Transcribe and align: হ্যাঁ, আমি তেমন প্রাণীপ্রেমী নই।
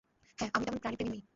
হ্যাঁ, 0.39 0.49
আমি 0.53 0.63
তেমন 0.65 0.79
প্রাণীপ্রেমী 0.79 1.11
নই। 1.13 1.21